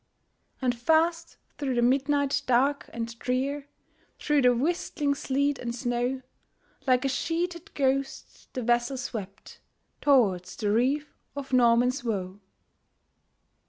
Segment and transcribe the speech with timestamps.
[0.63, 3.67] And fast through the midnight dark and drear,
[4.17, 6.23] Through the whistling sleet and snow,
[6.87, 9.59] Like a sheeted ghost, the vessel swept
[10.01, 12.39] Towards the reef of Norman's Woe.